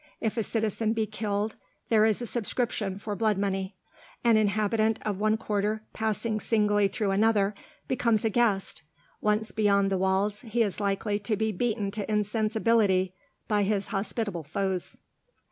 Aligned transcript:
If 0.19 0.35
a 0.35 0.41
citizen 0.41 0.93
be 0.93 1.05
killed, 1.05 1.57
there 1.89 2.05
is 2.05 2.23
a 2.23 2.25
subscription 2.25 2.97
for 2.97 3.15
blood 3.15 3.37
money. 3.37 3.75
An 4.23 4.35
inhabitant 4.35 4.97
of 5.03 5.19
one 5.19 5.37
quarter, 5.37 5.83
passing 5.93 6.39
singly 6.39 6.87
through 6.87 7.11
another, 7.11 7.53
becomes 7.87 8.25
a 8.25 8.31
guest; 8.31 8.81
once 9.21 9.51
beyond 9.51 9.91
the 9.91 9.99
walls, 9.99 10.41
he 10.41 10.63
is 10.63 10.79
likely 10.79 11.19
to 11.19 11.35
be 11.37 11.51
beaten 11.51 11.91
to 11.91 12.11
insensibility 12.11 13.13
by 13.47 13.61
his 13.61 13.89
hospitable 13.89 14.41
foes. 14.41 14.97